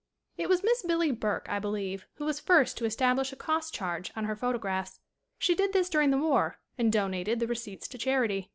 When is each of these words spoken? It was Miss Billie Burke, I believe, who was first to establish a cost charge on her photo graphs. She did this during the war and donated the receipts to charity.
It 0.35 0.49
was 0.49 0.63
Miss 0.63 0.81
Billie 0.81 1.11
Burke, 1.11 1.45
I 1.47 1.59
believe, 1.59 2.07
who 2.15 2.25
was 2.25 2.39
first 2.39 2.75
to 2.79 2.85
establish 2.85 3.31
a 3.31 3.35
cost 3.35 3.71
charge 3.75 4.11
on 4.15 4.25
her 4.25 4.35
photo 4.35 4.57
graphs. 4.57 4.99
She 5.37 5.53
did 5.53 5.73
this 5.73 5.89
during 5.89 6.09
the 6.09 6.17
war 6.17 6.57
and 6.75 6.91
donated 6.91 7.39
the 7.39 7.45
receipts 7.45 7.87
to 7.89 7.99
charity. 7.99 8.49